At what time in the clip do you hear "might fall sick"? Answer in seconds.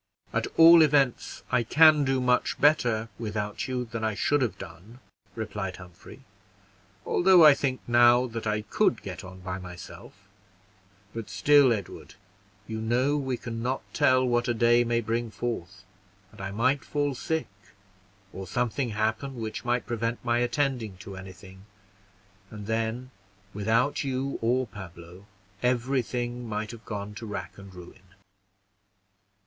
16.49-17.45